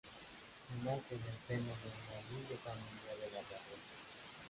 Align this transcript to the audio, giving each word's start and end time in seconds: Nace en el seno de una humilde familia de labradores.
Nace 0.83 1.13
en 1.13 1.21
el 1.29 1.37
seno 1.47 1.69
de 1.77 1.89
una 2.01 2.17
humilde 2.17 2.57
familia 2.57 3.13
de 3.19 3.31
labradores. 3.35 3.99